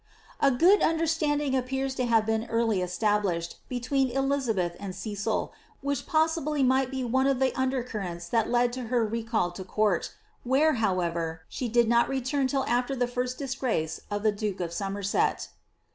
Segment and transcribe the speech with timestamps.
[0.39, 6.63] A good understanding appears to have been early established between Elizabeth and Cecil, which possibly
[6.63, 10.73] might be one of the under currents that led to her recal to court, where,
[10.81, 15.49] however, she did not return till after the first disgrace of the duke of Somerset.